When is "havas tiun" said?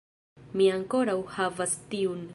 1.37-2.29